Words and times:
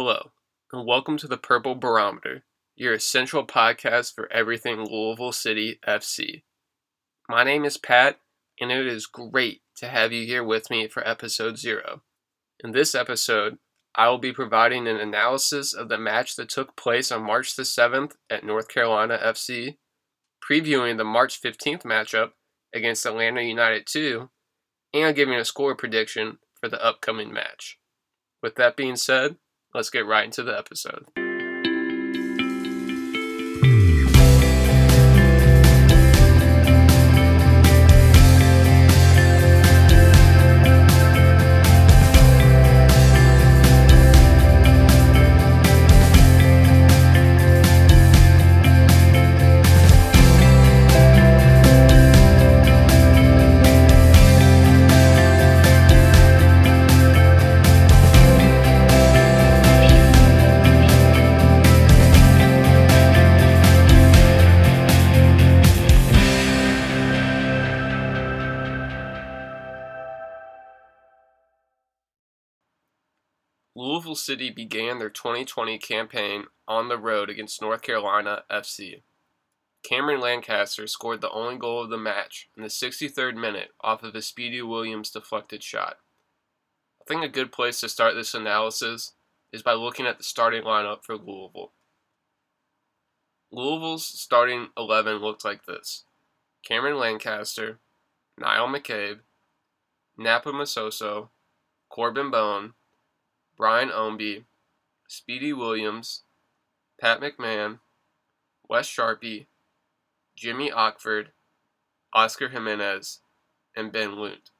Hello, 0.00 0.30
and 0.72 0.86
welcome 0.86 1.16
to 1.16 1.26
the 1.26 1.36
Purple 1.36 1.74
Barometer, 1.74 2.44
your 2.76 2.94
essential 2.94 3.44
podcast 3.44 4.14
for 4.14 4.32
everything 4.32 4.84
Louisville 4.84 5.32
City 5.32 5.80
FC. 5.84 6.44
My 7.28 7.42
name 7.42 7.64
is 7.64 7.78
Pat, 7.78 8.20
and 8.60 8.70
it 8.70 8.86
is 8.86 9.06
great 9.06 9.62
to 9.78 9.88
have 9.88 10.12
you 10.12 10.24
here 10.24 10.44
with 10.44 10.70
me 10.70 10.86
for 10.86 11.04
episode 11.04 11.58
zero. 11.58 12.02
In 12.62 12.70
this 12.70 12.94
episode, 12.94 13.58
I 13.96 14.08
will 14.08 14.18
be 14.18 14.32
providing 14.32 14.86
an 14.86 15.00
analysis 15.00 15.74
of 15.74 15.88
the 15.88 15.98
match 15.98 16.36
that 16.36 16.48
took 16.48 16.76
place 16.76 17.10
on 17.10 17.26
March 17.26 17.56
the 17.56 17.64
7th 17.64 18.12
at 18.30 18.44
North 18.44 18.68
Carolina 18.68 19.18
FC, 19.20 19.78
previewing 20.48 20.96
the 20.96 21.02
March 21.02 21.42
15th 21.42 21.82
matchup 21.82 22.30
against 22.72 23.04
Atlanta 23.04 23.42
United 23.42 23.88
2, 23.88 24.30
and 24.94 25.16
giving 25.16 25.34
a 25.34 25.44
score 25.44 25.74
prediction 25.74 26.38
for 26.54 26.68
the 26.68 26.80
upcoming 26.80 27.32
match. 27.32 27.80
With 28.40 28.54
that 28.54 28.76
being 28.76 28.94
said, 28.94 29.38
let's 29.74 29.90
get 29.90 30.06
right 30.06 30.24
into 30.24 30.42
the 30.42 30.56
episode. 30.56 31.27
Louisville 73.78 74.16
City 74.16 74.50
began 74.50 74.98
their 74.98 75.08
2020 75.08 75.78
campaign 75.78 76.46
on 76.66 76.88
the 76.88 76.98
road 76.98 77.30
against 77.30 77.62
North 77.62 77.80
Carolina 77.80 78.42
FC. 78.50 79.02
Cameron 79.84 80.20
Lancaster 80.20 80.88
scored 80.88 81.20
the 81.20 81.30
only 81.30 81.56
goal 81.56 81.84
of 81.84 81.88
the 81.88 81.96
match 81.96 82.48
in 82.56 82.64
the 82.64 82.68
63rd 82.70 83.36
minute 83.36 83.68
off 83.80 84.02
of 84.02 84.16
a 84.16 84.20
Speedy 84.20 84.60
Williams 84.62 85.10
deflected 85.10 85.62
shot. 85.62 85.98
I 87.00 87.04
think 87.06 87.22
a 87.22 87.28
good 87.28 87.52
place 87.52 87.78
to 87.78 87.88
start 87.88 88.16
this 88.16 88.34
analysis 88.34 89.12
is 89.52 89.62
by 89.62 89.74
looking 89.74 90.06
at 90.06 90.18
the 90.18 90.24
starting 90.24 90.64
lineup 90.64 91.04
for 91.04 91.16
Louisville. 91.16 91.70
Louisville's 93.52 94.04
starting 94.04 94.70
11 94.76 95.18
looked 95.18 95.44
like 95.44 95.66
this 95.66 96.02
Cameron 96.66 96.98
Lancaster, 96.98 97.78
Niall 98.36 98.66
McCabe, 98.66 99.20
Napo 100.16 100.50
Matsoso, 100.50 101.28
Corben 101.88 102.32
Bone, 102.32 102.74
Brian 103.58 103.88
Ownby, 103.90 104.44
Speedy 105.08 105.52
Williams, 105.52 106.22
Pat 107.00 107.20
McMahon, 107.20 107.80
Wes 108.68 108.88
Charpie, 108.88 109.48
Jimmy 110.36 110.70
Ockford, 110.70 111.30
Oscar 112.12 112.48
Jimenez, 112.48 113.18
and 113.76 113.90
Ben 113.90 114.16
Lundt. 114.16 114.50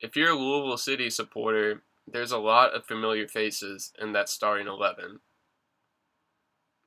If 0.00 0.16
you're 0.16 0.30
a 0.30 0.34
Louisville 0.34 0.76
City 0.76 1.10
supporter, 1.10 1.82
there's 2.10 2.32
a 2.32 2.38
lot 2.38 2.74
of 2.74 2.86
familiar 2.86 3.28
faces 3.28 3.92
in 4.00 4.12
that 4.12 4.28
starting 4.28 4.66
11. 4.66 5.20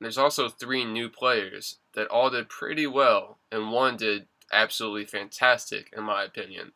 There's 0.00 0.18
also 0.18 0.48
three 0.48 0.84
new 0.84 1.08
players 1.08 1.78
that 1.94 2.08
all 2.08 2.28
did 2.28 2.50
pretty 2.50 2.86
well, 2.86 3.38
and 3.50 3.72
one 3.72 3.96
did 3.96 4.26
absolutely 4.52 5.06
fantastic, 5.06 5.90
in 5.96 6.04
my 6.04 6.24
opinion. 6.24 6.72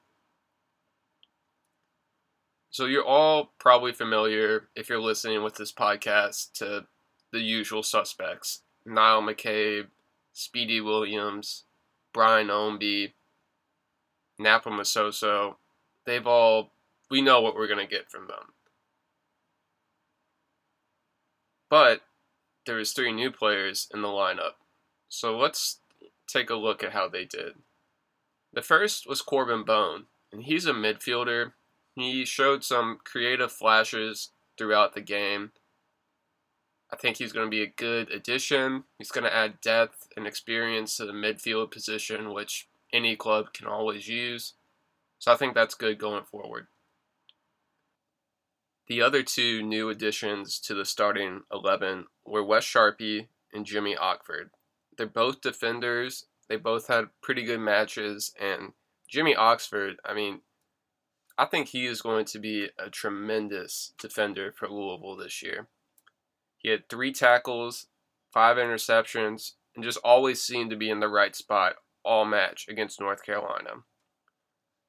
So 2.71 2.85
you're 2.85 3.05
all 3.05 3.53
probably 3.59 3.93
familiar, 3.93 4.69
if 4.77 4.89
you're 4.89 5.01
listening 5.01 5.43
with 5.43 5.57
this 5.57 5.73
podcast, 5.73 6.53
to 6.55 6.87
the 7.33 7.41
usual 7.41 7.83
suspects 7.83 8.63
Niall 8.85 9.23
McCabe, 9.23 9.87
Speedy 10.33 10.81
Williams, 10.81 11.65
Brian 12.13 12.49
Ownby, 12.49 13.13
Napo 14.39 14.71
Matsoso. 14.71 15.57
They've 16.07 16.27
all, 16.27 16.73
we 17.11 17.21
know 17.21 17.41
what 17.41 17.55
we're 17.55 17.67
going 17.67 17.87
to 17.87 17.95
get 17.95 18.11
from 18.11 18.29
them. 18.29 18.53
But 21.71 22.03
there 22.67 22.79
is 22.79 22.93
three 22.93 23.13
new 23.13 23.31
players 23.31 23.89
in 23.93 24.03
the 24.03 24.09
lineup. 24.09 24.55
So 25.09 25.37
let's 25.37 25.81
take 26.27 26.51
a 26.51 26.55
look 26.55 26.83
at 26.83 26.93
how 26.93 27.09
they 27.09 27.25
did. 27.25 27.55
The 28.53 28.63
first 28.63 29.09
was 29.09 29.21
Corben 29.21 29.65
Bone, 29.65 30.05
and 30.33 30.45
he's 30.45 30.67
a 30.67 30.73
midfielder 30.73 31.53
he 32.01 32.25
showed 32.25 32.65
some 32.65 32.99
creative 33.05 33.53
flashes 33.53 34.31
throughout 34.57 34.95
the 34.95 35.01
game. 35.01 35.53
I 36.93 36.97
think 36.97 37.17
he's 37.17 37.33
going 37.33 37.47
to 37.47 37.51
be 37.51 37.63
a 37.63 37.67
good 37.67 38.11
addition. 38.11 38.85
He's 38.99 39.11
going 39.11 39.25
to 39.25 39.35
add 39.35 39.61
depth 39.61 40.09
and 40.17 40.27
experience 40.27 40.97
to 40.97 41.05
the 41.05 41.13
midfield 41.13 41.71
position, 41.71 42.33
which 42.33 42.69
any 42.93 43.15
club 43.15 43.53
can 43.53 43.67
always 43.67 44.09
use. 44.09 44.55
So 45.19 45.33
I 45.33 45.37
think 45.37 45.55
that's 45.55 45.75
good 45.75 45.99
going 45.99 46.25
forward. 46.25 46.69
The 48.87 49.03
other 49.03 49.23
two 49.23 49.63
new 49.63 49.91
additions 49.91 50.59
to 50.61 50.75
the 50.75 50.87
starting 50.87 51.43
11 51.53 52.07
were 52.25 52.43
Wes 52.43 52.65
Charpie 52.65 53.29
and 53.53 53.67
Jimmy 53.67 53.95
Ockford. 53.95 54.51
They're 54.97 55.07
both 55.07 55.43
defenders. 55.43 56.25
They 56.49 56.57
both 56.57 56.87
had 56.87 57.11
pretty 57.21 57.45
good 57.45 57.61
matches. 57.61 58.33
And 58.41 58.73
Jimmy 59.07 59.35
Ockford, 59.35 59.97
I 60.07 60.15
mean, 60.15 60.41
I 61.39 61.45
think 61.45 61.69
he 61.69 61.87
is 61.87 62.03
going 62.03 62.25
to 62.27 62.39
be 62.41 62.69
a 62.79 62.91
tremendous 62.91 63.93
defender 63.99 64.53
for 64.53 64.69
Louisville 64.69 65.17
this 65.17 65.41
year. 65.41 65.69
He 66.59 66.71
had 66.71 66.89
three 66.89 67.13
tackles, 67.13 67.87
five 68.33 68.57
interceptions, 68.57 69.53
and 69.77 69.85
just 69.85 70.01
always 70.03 70.43
seemed 70.43 70.71
to 70.71 70.77
be 70.77 70.91
in 70.91 70.99
the 70.99 71.09
right 71.09 71.37
spot 71.37 71.77
all 72.05 72.25
match 72.25 72.67
against 72.69 73.01
North 73.01 73.23
Carolina. 73.23 73.71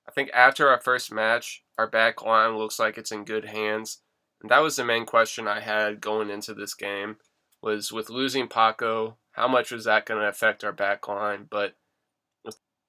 I 0.08 0.12
think 0.12 0.32
after 0.34 0.70
our 0.70 0.82
first 0.82 1.12
match, 1.12 1.64
our 1.78 1.86
back 1.86 2.24
line 2.24 2.58
looks 2.58 2.80
like 2.80 2.98
it's 2.98 3.12
in 3.12 3.26
good 3.26 3.46
hands. 3.46 4.02
And 4.42 4.50
that 4.50 4.64
was 4.64 4.76
the 4.76 4.84
main 4.84 5.06
question 5.06 5.48
I 5.48 5.60
had 5.60 6.02
going 6.02 6.32
into 6.32 6.56
this 6.56 6.74
game 6.74 7.18
was 7.62 7.92
with 7.92 8.10
losing 8.10 8.48
Paco, 8.48 9.18
how 9.34 9.48
much 9.48 9.72
was 9.72 9.84
that 9.84 10.06
going 10.06 10.20
to 10.20 10.28
affect 10.28 10.64
our 10.64 10.72
back 10.72 11.08
line? 11.08 11.46
But 11.48 11.76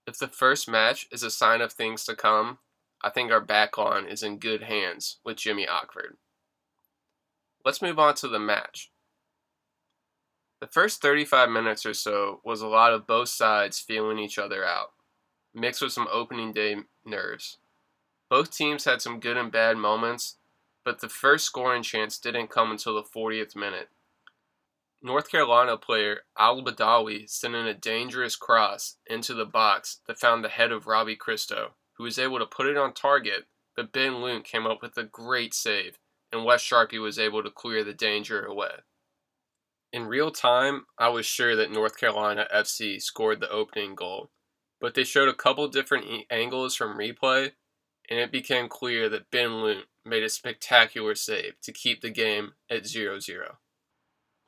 if 0.07 0.19
the 0.19 0.29
first 0.29 0.69
match 0.69 1.07
is 1.13 1.23
a 1.23 1.31
sign 1.31 1.61
of 1.61 1.73
things 1.73 2.05
to 2.05 2.17
come, 2.17 2.59
I 3.03 3.09
think 3.11 3.33
our 3.33 3.41
back 3.41 3.79
line 3.79 4.07
is 4.07 4.23
in 4.23 4.39
good 4.39 4.63
hands 4.63 5.19
with 5.25 5.39
Jimmy 5.39 5.67
Ockford. 5.67 6.17
Let's 7.65 7.81
move 7.81 7.99
on 7.99 8.15
to 8.17 8.29
the 8.29 8.39
match. 8.39 8.91
The 10.61 10.67
first 10.67 11.01
35 11.01 11.49
minutes 11.49 11.87
or 11.87 11.95
so 11.95 12.41
was 12.45 12.61
a 12.61 12.69
lot 12.69 12.93
of 12.93 13.07
both 13.07 13.31
sides 13.31 13.81
feeling 13.81 14.19
each 14.19 14.39
other 14.39 14.65
out, 14.65 14.93
mixed 15.55 15.81
with 15.81 15.93
some 15.93 16.09
opening 16.13 16.53
day 16.53 16.77
nerves. 17.05 17.57
Both 18.29 18.55
teams 18.55 18.85
had 18.85 19.01
some 19.01 19.21
good 19.21 19.39
and 19.39 19.51
bad 19.51 19.79
moments, 19.79 20.37
but 20.85 21.01
the 21.01 21.09
first 21.09 21.47
scoring 21.47 21.83
chance 21.83 22.19
didn't 22.19 22.51
come 22.51 22.71
until 22.71 22.95
the 22.95 23.03
40th 23.03 23.57
minute. 23.57 23.89
North 25.03 25.31
Carolina 25.31 25.79
player 25.79 26.21
Al 26.39 26.63
Badawi 26.63 27.29
sent 27.29 27.55
in 27.55 27.67
a 27.67 27.73
dangerous 27.73 28.37
cross 28.37 28.97
into 29.07 29.33
the 29.33 29.47
box 29.47 30.01
that 30.07 30.21
found 30.21 30.45
the 30.45 30.51
head 30.51 30.71
of 30.71 30.87
Robbie 30.87 31.17
Christo 31.17 31.73
who 32.01 32.05
was 32.05 32.19
able 32.19 32.39
to 32.39 32.47
put 32.47 32.67
it 32.67 32.79
on 32.79 32.95
target, 32.95 33.45
but 33.77 33.93
Ben 33.93 34.23
Lundt 34.23 34.47
came 34.47 34.67
up 34.67 34.81
with 34.81 34.97
a 34.97 35.05
great 35.05 35.53
save, 35.53 35.99
and 36.33 36.47
Wes 36.47 36.63
Charpie 36.63 36.99
was 36.99 37.19
able 37.19 37.43
to 37.43 37.51
clear 37.51 37.85
the 37.85 37.93
danger 37.93 38.43
away. 38.43 38.71
In 39.93 40.07
real 40.07 40.31
time, 40.31 40.87
I 40.99 41.11
was 41.11 41.27
sure 41.27 41.55
that 41.55 41.71
North 41.71 41.99
Carolina 41.99 42.49
FC 42.55 43.03
scored 43.03 43.41
the 43.41 43.51
opening 43.51 43.95
goal, 43.95 44.31
but 44.81 44.95
they 44.95 45.05
showed 45.05 45.29
a 45.29 45.35
couple 45.35 45.69
different 45.69 46.07
e- 46.07 46.27
angles 46.31 46.75
from 46.75 46.97
replay, 46.97 47.53
and 48.09 48.19
it 48.19 48.33
became 48.33 48.71
clear 48.71 49.11
that 49.11 49.31
Ben 49.31 49.61
Lundt 49.61 49.85
made 50.03 50.23
a 50.23 50.31
spectacular 50.31 51.15
save 51.15 51.61
to 51.61 51.71
keep 51.71 52.01
the 52.01 52.09
game 52.09 52.53
at 52.71 52.87
0 52.87 53.19
0. 53.19 53.59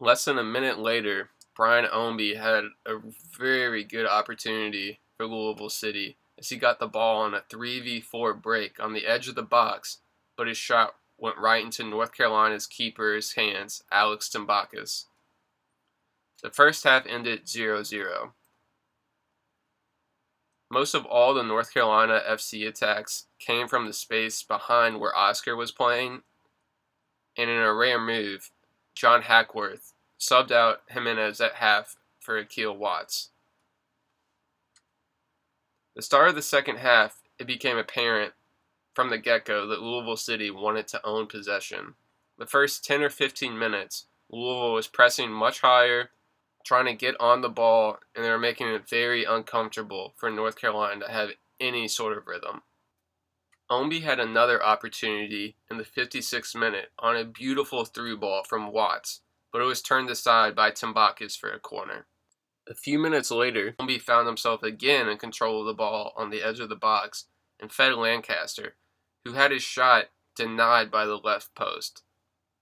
Less 0.00 0.24
than 0.24 0.38
a 0.38 0.42
minute 0.42 0.78
later, 0.78 1.28
Brian 1.54 1.84
Ownby 1.84 2.38
had 2.38 2.64
a 2.86 2.94
very 3.38 3.84
good 3.84 4.06
opportunity 4.06 5.00
for 5.18 5.26
Louisville 5.26 5.68
City 5.68 6.16
as 6.42 6.48
he 6.48 6.56
got 6.56 6.80
the 6.80 6.88
ball 6.88 7.22
on 7.22 7.34
a 7.34 7.40
3v4 7.40 8.42
break 8.42 8.80
on 8.80 8.92
the 8.92 9.06
edge 9.06 9.28
of 9.28 9.36
the 9.36 9.44
box, 9.44 9.98
but 10.36 10.48
his 10.48 10.58
shot 10.58 10.96
went 11.16 11.38
right 11.38 11.64
into 11.64 11.84
North 11.84 12.12
Carolina's 12.12 12.66
keeper's 12.66 13.34
hands, 13.34 13.84
Alex 13.92 14.28
Tambakis. 14.28 15.04
The 16.42 16.50
first 16.50 16.82
half 16.82 17.06
ended 17.06 17.48
0 17.48 17.84
0. 17.84 18.34
Most 20.68 20.94
of 20.94 21.06
all 21.06 21.32
the 21.32 21.44
North 21.44 21.72
Carolina 21.72 22.20
FC 22.28 22.66
attacks 22.66 23.26
came 23.38 23.68
from 23.68 23.86
the 23.86 23.92
space 23.92 24.42
behind 24.42 24.98
where 24.98 25.14
Oscar 25.14 25.54
was 25.54 25.70
playing, 25.70 26.22
and 27.38 27.48
in 27.48 27.56
a 27.56 27.72
rare 27.72 28.00
move, 28.00 28.50
John 28.96 29.22
Hackworth 29.22 29.92
subbed 30.18 30.50
out 30.50 30.80
Jimenez 30.88 31.40
at 31.40 31.54
half 31.54 31.94
for 32.18 32.36
Akil 32.36 32.76
Watts. 32.76 33.31
The 35.94 36.02
start 36.02 36.28
of 36.28 36.34
the 36.34 36.42
second 36.42 36.78
half, 36.78 37.20
it 37.38 37.46
became 37.46 37.76
apparent 37.76 38.32
from 38.94 39.10
the 39.10 39.18
get 39.18 39.44
go 39.44 39.66
that 39.66 39.82
Louisville 39.82 40.16
City 40.16 40.50
wanted 40.50 40.88
to 40.88 41.06
own 41.06 41.26
possession. 41.26 41.94
The 42.38 42.46
first 42.46 42.84
10 42.84 43.02
or 43.02 43.10
15 43.10 43.58
minutes, 43.58 44.06
Louisville 44.30 44.72
was 44.72 44.86
pressing 44.86 45.30
much 45.30 45.60
higher, 45.60 46.10
trying 46.64 46.86
to 46.86 46.94
get 46.94 47.20
on 47.20 47.42
the 47.42 47.50
ball, 47.50 47.98
and 48.14 48.24
they 48.24 48.30
were 48.30 48.38
making 48.38 48.68
it 48.68 48.88
very 48.88 49.24
uncomfortable 49.24 50.14
for 50.16 50.30
North 50.30 50.56
Carolina 50.56 51.04
to 51.04 51.12
have 51.12 51.30
any 51.60 51.88
sort 51.88 52.16
of 52.16 52.26
rhythm. 52.26 52.62
Ownby 53.70 54.02
had 54.02 54.18
another 54.18 54.62
opportunity 54.62 55.56
in 55.70 55.76
the 55.76 55.84
56th 55.84 56.54
minute 56.54 56.90
on 56.98 57.16
a 57.16 57.24
beautiful 57.24 57.84
through 57.84 58.18
ball 58.18 58.44
from 58.44 58.72
Watts, 58.72 59.20
but 59.52 59.60
it 59.60 59.66
was 59.66 59.82
turned 59.82 60.10
aside 60.10 60.54
by 60.54 60.70
Tambakis 60.70 61.38
for 61.38 61.50
a 61.50 61.58
corner. 61.58 62.06
A 62.68 62.74
few 62.74 62.98
minutes 62.98 63.30
later, 63.30 63.74
Ownby 63.80 64.00
found 64.00 64.26
himself 64.26 64.62
again 64.62 65.08
in 65.08 65.18
control 65.18 65.60
of 65.60 65.66
the 65.66 65.74
ball 65.74 66.12
on 66.16 66.30
the 66.30 66.42
edge 66.42 66.60
of 66.60 66.68
the 66.68 66.76
box 66.76 67.26
and 67.60 67.72
fed 67.72 67.94
Lancaster, 67.94 68.76
who 69.24 69.32
had 69.32 69.50
his 69.50 69.62
shot 69.62 70.06
denied 70.36 70.90
by 70.90 71.04
the 71.04 71.16
left 71.16 71.54
post. 71.54 72.02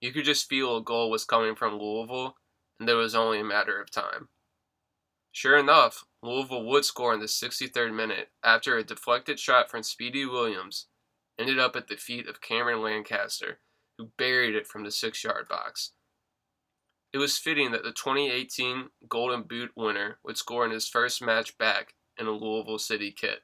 You 0.00 0.12
could 0.12 0.24
just 0.24 0.48
feel 0.48 0.76
a 0.76 0.82
goal 0.82 1.10
was 1.10 1.24
coming 1.24 1.54
from 1.54 1.78
Louisville, 1.78 2.36
and 2.78 2.88
there 2.88 2.96
was 2.96 3.14
only 3.14 3.40
a 3.40 3.44
matter 3.44 3.80
of 3.80 3.90
time. 3.90 4.28
Sure 5.32 5.58
enough, 5.58 6.04
Louisville 6.22 6.64
would 6.64 6.84
score 6.84 7.14
in 7.14 7.20
the 7.20 7.26
63rd 7.26 7.94
minute 7.94 8.30
after 8.42 8.76
a 8.76 8.84
deflected 8.84 9.38
shot 9.38 9.70
from 9.70 9.82
Speedy 9.82 10.24
Williams 10.24 10.86
ended 11.38 11.58
up 11.58 11.76
at 11.76 11.88
the 11.88 11.96
feet 11.96 12.28
of 12.28 12.40
Cameron 12.40 12.82
Lancaster, 12.82 13.60
who 13.96 14.10
buried 14.18 14.54
it 14.54 14.66
from 14.66 14.84
the 14.84 14.90
six 14.90 15.22
yard 15.24 15.48
box. 15.48 15.92
It 17.12 17.18
was 17.18 17.38
fitting 17.38 17.72
that 17.72 17.82
the 17.82 17.90
2018 17.90 18.90
Golden 19.08 19.42
Boot 19.42 19.72
winner 19.74 20.18
would 20.22 20.36
score 20.36 20.64
in 20.64 20.70
his 20.70 20.88
first 20.88 21.20
match 21.20 21.58
back 21.58 21.94
in 22.16 22.26
a 22.26 22.30
Louisville 22.30 22.78
City 22.78 23.10
kit. 23.10 23.40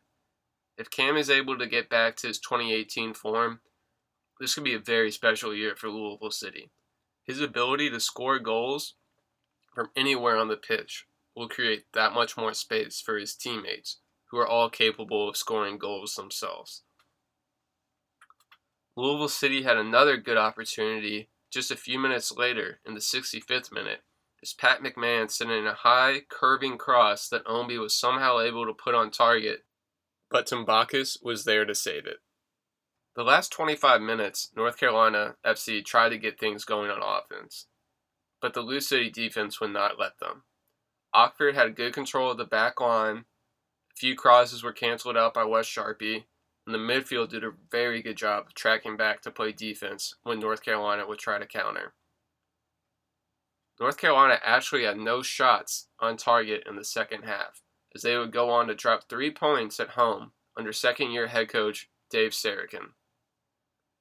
If 0.78 0.90
Cam 0.90 1.16
is 1.16 1.30
able 1.30 1.58
to 1.58 1.66
get 1.66 1.88
back 1.88 2.16
to 2.16 2.28
his 2.28 2.38
2018 2.38 3.14
form, 3.14 3.60
this 4.38 4.54
could 4.54 4.64
be 4.64 4.74
a 4.74 4.78
very 4.78 5.10
special 5.10 5.54
year 5.54 5.74
for 5.74 5.88
Louisville 5.88 6.30
City. 6.30 6.70
His 7.24 7.40
ability 7.40 7.90
to 7.90 7.98
score 7.98 8.38
goals 8.38 8.94
from 9.74 9.90
anywhere 9.96 10.36
on 10.36 10.48
the 10.48 10.56
pitch 10.56 11.06
will 11.34 11.48
create 11.48 11.86
that 11.92 12.12
much 12.12 12.36
more 12.36 12.54
space 12.54 13.00
for 13.00 13.18
his 13.18 13.34
teammates, 13.34 13.98
who 14.30 14.38
are 14.38 14.46
all 14.46 14.70
capable 14.70 15.28
of 15.28 15.36
scoring 15.36 15.78
goals 15.78 16.14
themselves. 16.14 16.82
Louisville 18.96 19.28
City 19.28 19.62
had 19.62 19.76
another 19.76 20.16
good 20.16 20.36
opportunity 20.38 21.28
just 21.56 21.70
a 21.70 21.76
few 21.76 21.98
minutes 21.98 22.30
later 22.30 22.80
in 22.84 22.92
the 22.92 23.00
65th 23.00 23.72
minute 23.72 24.02
as 24.42 24.52
Pat 24.52 24.82
McMahon 24.82 25.30
sent 25.30 25.50
in 25.50 25.66
a 25.66 25.72
high, 25.72 26.20
curving 26.28 26.76
cross 26.76 27.30
that 27.30 27.46
Ownby 27.46 27.80
was 27.80 27.96
somehow 27.96 28.40
able 28.40 28.66
to 28.66 28.74
put 28.74 28.94
on 28.94 29.10
target, 29.10 29.64
but 30.30 30.46
Tambakis 30.46 31.16
was 31.22 31.44
there 31.44 31.64
to 31.64 31.74
save 31.74 32.04
it. 32.04 32.18
The 33.14 33.24
last 33.24 33.52
25 33.52 34.02
minutes, 34.02 34.50
North 34.54 34.78
Carolina 34.78 35.36
FC 35.46 35.82
tried 35.82 36.10
to 36.10 36.18
get 36.18 36.38
things 36.38 36.66
going 36.66 36.90
on 36.90 37.00
offense, 37.02 37.68
but 38.42 38.52
the 38.52 38.60
Lou 38.60 38.80
City 38.80 39.08
defense 39.08 39.58
would 39.58 39.72
not 39.72 39.98
let 39.98 40.18
them. 40.20 40.42
Ockford 41.14 41.54
had 41.54 41.74
good 41.74 41.94
control 41.94 42.32
of 42.32 42.36
the 42.36 42.44
back 42.44 42.82
line. 42.82 43.24
A 43.94 43.96
few 43.96 44.14
crosses 44.14 44.62
were 44.62 44.74
canceled 44.74 45.16
out 45.16 45.32
by 45.32 45.44
Wes 45.44 45.66
Charpie, 45.66 46.26
and 46.66 46.74
the 46.74 46.78
midfield 46.78 47.28
did 47.28 47.44
a 47.44 47.52
very 47.70 48.02
good 48.02 48.16
job 48.16 48.52
tracking 48.54 48.96
back 48.96 49.22
to 49.22 49.30
play 49.30 49.52
defense 49.52 50.14
when 50.24 50.40
North 50.40 50.62
Carolina 50.62 51.06
would 51.06 51.18
try 51.18 51.38
to 51.38 51.46
counter. 51.46 51.94
North 53.78 53.98
Carolina 53.98 54.40
actually 54.42 54.84
had 54.84 54.96
no 54.96 55.22
shots 55.22 55.88
on 56.00 56.16
target 56.16 56.64
in 56.66 56.76
the 56.76 56.84
second 56.84 57.22
half, 57.22 57.62
as 57.94 58.02
they 58.02 58.16
would 58.16 58.32
go 58.32 58.50
on 58.50 58.66
to 58.66 58.74
drop 58.74 59.08
three 59.08 59.30
points 59.30 59.78
at 59.78 59.90
home 59.90 60.32
under 60.56 60.72
second 60.72 61.12
year 61.12 61.28
head 61.28 61.48
coach 61.48 61.88
Dave 62.10 62.32
Sarachan. 62.32 62.92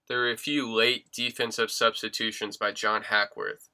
There 0.07 0.19
were 0.19 0.31
a 0.31 0.37
few 0.37 0.71
late 0.71 1.11
defensive 1.11 1.71
substitutions 1.71 2.57
by 2.57 2.71
John 2.71 3.03
Hackworth. 3.03 3.69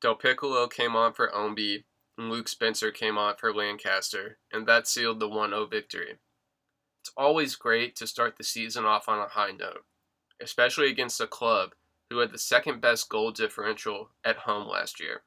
Del 0.00 0.14
Piccolo 0.14 0.66
came 0.66 0.94
on 0.94 1.14
for 1.14 1.30
Ownby, 1.30 1.84
and 2.18 2.30
Luke 2.30 2.48
Spencer 2.48 2.90
came 2.90 3.16
on 3.16 3.36
for 3.36 3.54
Lancaster, 3.54 4.38
and 4.52 4.66
that 4.66 4.86
sealed 4.86 5.20
the 5.20 5.28
1 5.28 5.50
0 5.50 5.66
victory. 5.66 6.18
It's 7.06 7.14
always 7.16 7.54
great 7.54 7.94
to 7.96 8.06
start 8.08 8.36
the 8.36 8.42
season 8.42 8.84
off 8.84 9.08
on 9.08 9.20
a 9.20 9.28
high 9.28 9.52
note, 9.52 9.84
especially 10.42 10.90
against 10.90 11.20
a 11.20 11.28
club 11.28 11.70
who 12.10 12.18
had 12.18 12.32
the 12.32 12.38
second 12.38 12.80
best 12.80 13.08
goal 13.08 13.30
differential 13.30 14.10
at 14.24 14.38
home 14.38 14.66
last 14.66 14.98
year. 14.98 15.22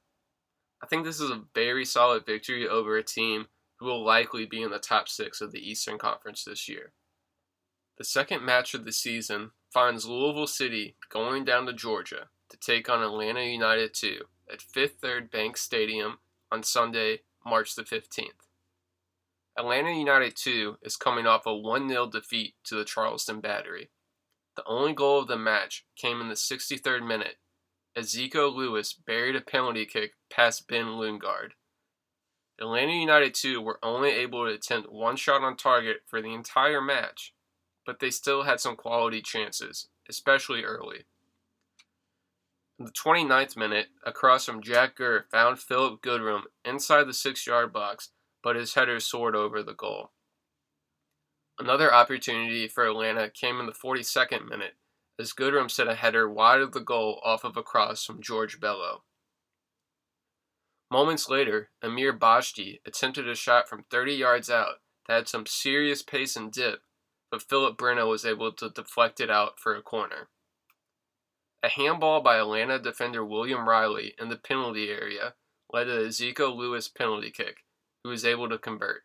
I 0.84 0.88
think 0.88 1.06
this 1.06 1.22
is 1.22 1.30
a 1.30 1.46
very 1.56 1.86
solid 1.86 2.26
victory 2.26 2.68
over 2.68 2.98
a 2.98 3.04
team 3.04 3.46
who 3.78 3.86
will 3.86 4.04
likely 4.04 4.46
be 4.46 4.62
in 4.62 4.72
the 4.72 4.80
top 4.80 5.08
six 5.08 5.40
of 5.40 5.54
the 5.54 5.70
Eastern 5.70 5.98
Conference 5.98 6.44
this 6.44 6.68
year. 6.68 6.92
The 7.98 8.04
second 8.04 8.44
match 8.44 8.74
of 8.74 8.84
the 8.84 8.92
season 8.92 9.52
finds 9.72 10.06
Louisville 10.06 10.48
City 10.48 10.98
going 11.08 11.46
down 11.46 11.66
to 11.68 11.72
Georgia 11.72 12.28
to 12.50 12.58
take 12.58 12.90
on 12.90 13.02
Atlanta 13.02 13.46
United 13.46 13.94
2 13.94 14.26
at 14.52 14.62
Fifth 14.62 14.98
Third 15.02 15.32
Bank 15.32 15.56
Stadium 15.56 16.18
on 16.52 16.62
Sunday, 16.62 17.22
March 17.46 17.74
the 17.76 17.84
15th. 17.84 18.49
Atlanta 19.60 19.92
United 19.92 20.36
2 20.38 20.78
is 20.82 20.96
coming 20.96 21.28
off 21.28 21.46
a 21.46 21.56
1 21.56 21.90
0 21.90 22.08
defeat 22.08 22.56
to 22.64 22.76
the 22.76 22.86
Charleston 22.86 23.42
Battery. 23.42 23.90
The 24.56 24.64
only 24.66 24.94
goal 24.94 25.20
of 25.20 25.28
the 25.28 25.38
match 25.38 25.86
came 25.96 26.22
in 26.22 26.30
the 26.30 26.36
63rd 26.36 27.06
minute 27.06 27.36
as 27.96 28.14
Zeiko 28.14 28.54
Lewis 28.54 28.94
buried 28.94 29.36
a 29.36 29.42
penalty 29.42 29.86
kick 29.86 30.14
past 30.32 30.68
Ben 30.68 30.86
Lundgaard. 30.86 31.52
Atlanta 32.60 32.94
United 32.94 33.34
2 33.34 33.62
were 33.62 33.80
only 33.84 34.10
able 34.10 34.46
to 34.46 34.54
attempt 34.54 34.92
one 34.92 35.16
shot 35.16 35.44
on 35.44 35.58
target 35.58 35.98
for 36.08 36.22
the 36.22 36.34
entire 36.34 36.82
match 36.82 37.34
but 37.90 38.00
they 38.00 38.12
still 38.12 38.44
had 38.44 38.60
some 38.60 38.76
quality 38.76 39.20
chances, 39.20 39.88
especially 40.08 40.64
early. 40.64 41.06
In 42.78 42.86
the 42.86 42.92
29th 42.92 43.58
minute, 43.58 43.88
across 44.06 44.46
from 44.46 44.62
Jack 44.62 44.96
Gurr 44.96 45.26
found 45.32 45.58
Philip 45.58 46.00
Goodrum 46.00 46.44
inside 46.64 47.06
the 47.06 47.16
six 47.16 47.48
yard 47.48 47.74
box, 47.74 48.10
but 48.44 48.56
his 48.56 48.74
header 48.74 49.00
soared 49.00 49.36
over 49.36 49.62
the 49.62 49.74
goal. 49.74 50.12
Another 51.60 51.94
opportunity 51.94 52.68
for 52.68 52.86
Atlanta 52.86 53.30
came 53.30 53.60
in 53.60 53.66
the 53.66 53.74
42nd 53.74 54.48
minute 54.48 54.76
as 55.20 55.34
Goodrum 55.34 55.70
set 55.70 55.90
a 55.90 55.96
header 55.96 56.30
wide 56.30 56.62
of 56.62 56.72
the 56.72 56.80
goal 56.80 57.20
off 57.24 57.44
of 57.44 57.58
a 57.58 57.64
cross 57.64 58.06
from 58.06 58.22
George 58.22 58.60
Bello. 58.60 59.04
Moments 60.90 61.30
later, 61.30 61.70
Amir 61.84 62.18
Bashti 62.18 62.80
attempted 62.86 63.28
a 63.28 63.36
shot 63.36 63.68
from 63.68 63.84
30 63.92 64.14
yards 64.14 64.50
out 64.50 64.76
that 65.08 65.16
had 65.16 65.28
some 65.28 65.46
serious 65.46 66.02
pace 66.02 66.36
and 66.36 66.52
dip, 66.52 66.80
but 67.30 67.44
Philip 67.44 67.78
Breno 67.78 68.10
was 68.10 68.26
able 68.26 68.52
to 68.54 68.70
deflect 68.70 69.20
it 69.20 69.30
out 69.30 69.60
for 69.60 69.76
a 69.76 69.82
corner. 69.82 70.30
A 71.62 71.68
handball 71.68 72.22
by 72.22 72.38
Atlanta 72.38 72.80
defender 72.80 73.24
William 73.24 73.68
Riley 73.68 74.16
in 74.18 74.30
the 74.30 74.38
penalty 74.38 74.90
area 74.90 75.34
led 75.72 75.84
to 75.86 76.06
a 76.06 76.08
Zeiko 76.08 76.56
Lewis 76.56 76.88
penalty 76.88 77.30
kick, 77.30 77.58
who 78.04 78.10
was 78.10 78.26
able 78.26 78.50
to 78.50 78.58
convert. 78.58 79.04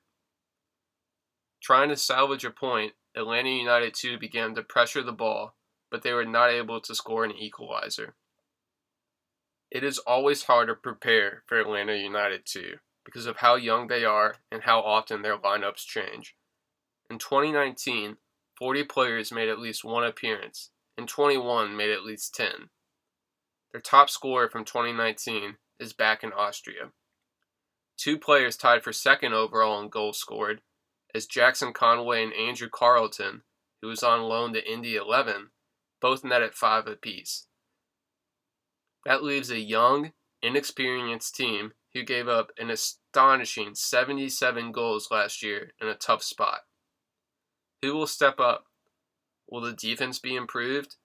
Trying 1.63 1.89
to 1.89 1.97
salvage 1.97 2.45
a 2.45 2.51
point, 2.51 2.93
Atlanta 3.17 3.51
United 3.51 3.95
2 3.95 4.19
began 4.19 4.55
to 4.55 4.63
pressure 4.63 5.03
the 5.03 5.13
ball, 5.13 5.55
but 5.91 6.03
they 6.03 6.13
were 6.13 6.25
not 6.25 6.51
able 6.51 6.81
to 6.81 6.95
score 6.95 7.25
an 7.25 7.33
equalizer. 7.33 8.15
It 9.71 9.83
is 9.83 9.99
always 9.99 10.45
hard 10.45 10.69
to 10.69 10.75
prepare 10.75 11.43
for 11.47 11.59
Atlanta 11.59 11.97
United 11.97 12.43
2 12.45 12.75
because 13.05 13.27
of 13.27 13.39
how 13.39 13.57
young 13.57 13.89
they 13.89 14.05
are 14.05 14.37
and 14.51 14.63
how 14.63 14.81
often 14.81 15.23
their 15.23 15.37
lineups 15.37 15.87
change. 15.87 16.37
In 17.11 17.19
2019, 17.19 18.17
40 18.59 18.85
players 18.85 19.33
made 19.33 19.49
at 19.49 19.59
least 19.59 19.85
one 19.85 20.05
appearance, 20.05 20.71
and 20.97 21.09
21 21.09 21.77
made 21.77 21.91
at 21.91 22.05
least 22.05 22.35
10. 22.35 22.71
Their 23.73 23.81
top 23.81 24.09
scorer 24.09 24.49
from 24.49 24.65
2019 24.65 25.57
is 25.81 25.93
back 25.93 26.23
in 26.23 26.33
Austria. 26.33 26.93
Two 27.97 28.19
players 28.19 28.57
tied 28.57 28.83
for 28.83 28.93
second 28.93 29.35
overall 29.35 29.81
in 29.81 29.89
goals 29.89 30.19
scored, 30.19 30.61
as 31.15 31.27
Jackson 31.27 31.73
Conway 31.73 32.25
and 32.25 32.33
Andrew 32.33 32.69
Carleton, 32.69 33.43
who 33.81 33.89
was 33.89 34.03
on 34.03 34.23
loan 34.23 34.53
to 34.55 34.71
Indy 34.73 34.97
11, 34.97 35.51
both 36.01 36.25
netted 36.25 36.55
five 36.55 36.87
apiece. 36.87 37.47
That 39.07 39.23
leaves 39.23 39.51
a 39.51 39.59
young, 39.59 40.13
inexperienced 40.43 41.35
team 41.37 41.73
who 41.93 42.03
gave 42.03 42.29
up 42.29 42.51
an 42.59 42.71
astonishing 42.71 43.75
77 43.75 44.73
goals 44.73 45.09
last 45.11 45.43
year 45.43 45.73
in 45.81 45.89
a 45.89 45.95
tough 45.95 46.23
spot. 46.23 46.61
Who 47.83 47.95
will 47.95 48.07
step 48.07 48.41
up? 48.41 48.65
Will 49.49 49.61
the 49.61 49.73
defense 49.73 50.19
be 50.19 50.35
improved? 50.35 50.97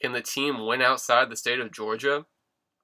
Can 0.00 0.12
the 0.12 0.22
team 0.22 0.64
win 0.66 0.80
outside 0.80 1.28
the 1.28 1.36
state 1.36 1.60
of 1.60 1.72
Georgia? 1.72 2.24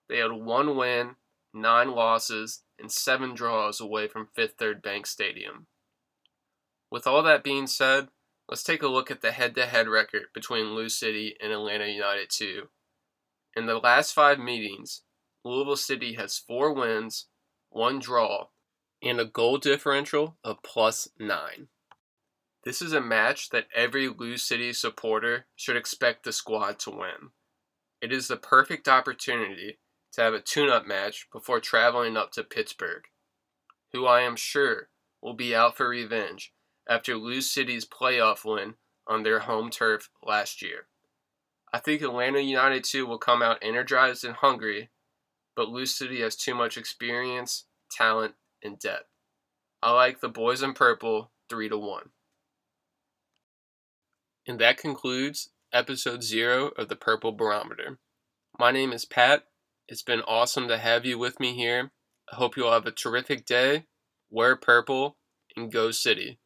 They 0.09 0.19
had 0.19 0.33
one 0.33 0.77
win, 0.77 1.17
nine 1.57 1.91
losses, 1.91 2.63
and 2.79 2.93
seven 2.93 3.35
draws 3.35 3.81
away 3.81 4.07
from 4.07 4.29
Fifth 4.35 4.55
Third 4.59 4.83
Bank 4.83 5.07
Stadium. 5.07 5.67
With 6.91 7.07
all 7.07 7.23
that 7.23 7.43
being 7.43 7.67
said, 7.67 8.09
let's 8.49 8.63
take 8.63 8.83
a 8.83 8.89
look 8.89 9.11
at 9.11 9.23
the 9.23 9.33
head 9.33 9.55
to 9.57 9.67
head 9.67 9.89
record 9.89 10.27
between 10.35 10.75
Lou 10.75 10.89
City 10.89 11.35
and 11.43 11.53
Atlanta 11.53 11.87
United 11.87 12.31
2. 12.31 12.69
In 13.57 13.67
the 13.67 13.79
last 13.79 14.13
five 14.13 14.39
meetings, 14.39 15.03
Louisville 15.45 15.77
City 15.77 16.15
has 16.15 16.39
four 16.39 16.73
wins, 16.73 17.27
one 17.71 17.99
draw, 17.99 18.49
and 19.03 19.19
a 19.19 19.25
goal 19.25 19.59
differential 19.59 20.37
of 20.45 20.63
plus 20.63 21.09
nine. 21.19 21.69
This 22.65 22.83
is 22.83 22.93
a 22.93 23.01
match 23.01 23.51
that 23.51 23.69
every 23.75 24.09
Lou 24.09 24.37
City 24.37 24.73
supporter 24.73 25.47
should 25.55 25.77
expect 25.77 26.25
the 26.25 26.33
squad 26.33 26.79
to 26.81 26.91
win. 26.91 27.31
It 28.03 28.13
is 28.13 28.29
the 28.29 28.37
perfect 28.37 28.89
opportunity 28.89 29.79
to 30.17 30.23
have 30.23 30.35
a 30.35 30.41
tune 30.41 30.71
up 30.71 30.87
match 30.87 31.29
before 31.31 31.61
traveling 31.61 32.17
up 32.17 32.33
to 32.33 32.43
Pittsburgh, 32.43 33.05
who 33.93 34.07
I 34.07 34.23
am 34.23 34.35
sure 34.35 34.89
will 35.23 35.35
be 35.35 35.55
out 35.55 35.77
for 35.77 35.89
revenge 35.89 36.53
after 36.89 37.17
Lou 37.17 37.43
City's 37.43 37.85
playoff 37.85 38.45
win 38.45 38.75
on 39.07 39.23
their 39.23 39.41
home 39.41 39.71
turf 39.71 40.09
last 40.23 40.63
year. 40.63 40.87
I 41.73 41.79
think 41.79 42.01
Atlanta 42.01 42.41
United 42.41 42.85
2 42.85 43.07
will 43.07 43.19
come 43.19 43.43
out 43.43 43.59
energized 43.61 44.25
and 44.25 44.37
hungry, 44.37 44.89
but 45.55 45.69
Lou 45.69 45.85
City 45.85 46.23
has 46.23 46.35
too 46.35 46.55
much 46.55 46.79
experience, 46.79 47.65
talent, 47.91 48.35
and 48.63 48.79
depth. 48.79 49.09
I 49.83 49.93
like 49.93 50.21
the 50.21 50.29
boys 50.29 50.63
in 50.63 50.73
purple 50.73 51.31
3 51.51 51.69
to 51.69 51.77
1. 51.77 52.11
And 54.49 54.59
that 54.61 54.79
concludes 54.79 55.51
episode 55.73 56.23
zero 56.23 56.71
of 56.79 56.89
the 56.89 56.97
Purple 56.97 57.33
Barometer. 57.33 57.99
My 58.59 58.71
name 58.71 58.93
is 58.93 59.05
Pat. 59.05 59.45
It's 59.89 60.03
been 60.03 60.23
awesome 60.23 60.69
to 60.69 60.79
have 60.79 61.05
you 61.05 61.19
with 61.19 61.39
me 61.39 61.55
here. 61.55 61.93
I 62.33 62.37
hope 62.37 62.57
you'll 62.57 62.73
have 62.73 62.87
a 62.87 62.91
terrific 62.91 63.47
day. 63.47 63.87
Wear 64.31 64.57
purple 64.57 65.17
and 65.57 65.71
go 65.71 65.93
city. 65.93 66.41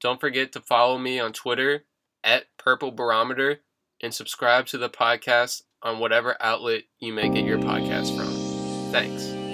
Don't 0.00 0.20
forget 0.20 0.52
to 0.52 0.60
follow 0.60 0.98
me 0.98 1.20
on 1.20 1.32
Twitter 1.32 1.84
at 2.24 2.46
Purple 2.58 2.90
Barometer 2.90 3.60
and 4.02 4.12
subscribe 4.12 4.66
to 4.66 4.78
the 4.78 4.90
podcast 4.90 5.62
on 5.82 6.00
whatever 6.00 6.36
outlet 6.40 6.82
you 6.98 7.12
may 7.12 7.28
get 7.28 7.44
your 7.44 7.58
podcast 7.58 8.16
from. 8.16 8.92
Thanks. 8.92 9.45